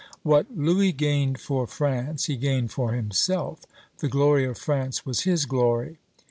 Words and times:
What 0.23 0.47
Louis 0.57 0.93
gained 0.93 1.39
for 1.39 1.67
France, 1.67 2.25
he 2.25 2.35
gained 2.35 2.71
for 2.71 2.93
himself; 2.93 3.59
the 3.99 4.07
glory 4.09 4.45
of 4.45 4.57
France 4.57 5.05
was 5.05 5.25
his 5.25 5.45
glory. 5.45 5.99